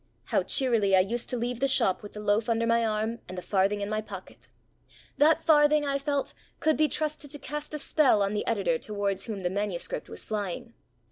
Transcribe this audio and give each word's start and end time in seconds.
How 0.23 0.41
cheerily 0.41 0.95
I 0.95 0.99
used 1.01 1.29
to 1.29 1.37
leave 1.37 1.59
the 1.59 1.67
shop 1.67 2.01
with 2.01 2.13
the 2.13 2.19
loaf 2.19 2.49
under 2.49 2.65
my 2.65 2.83
arm 2.83 3.19
and 3.29 3.37
the 3.37 3.41
farthing 3.43 3.81
in 3.81 3.87
my 3.89 4.01
pocket! 4.01 4.49
That 5.19 5.43
farthing, 5.43 5.85
I 5.85 5.99
felt, 5.99 6.33
could 6.59 6.75
be 6.75 6.87
trusted 6.89 7.29
to 7.29 7.37
cast 7.37 7.75
a 7.75 7.77
spell 7.77 8.23
on 8.23 8.33
the 8.33 8.47
editor 8.47 8.79
towards 8.79 9.25
whom 9.25 9.43
the 9.43 9.51
manuscript 9.51 10.09
was 10.09 10.25
flying. 10.25 10.73